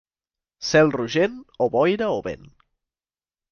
Cel 0.69 0.89
rogent, 0.95 1.35
o 1.65 1.69
boira 1.77 2.09
o 2.17 2.19
vent. 2.31 2.51